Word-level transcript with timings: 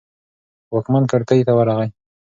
واکمن 0.73 1.03
کړکۍ 1.11 1.41
ته 1.47 1.51
ورغی. 1.57 1.89